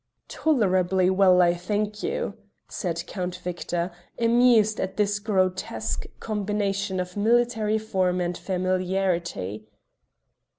[0.29, 2.33] "Tolerably well, I thank you,"
[2.67, 9.67] said Count Victor, amused at this grotesque combination of military form and familiarity.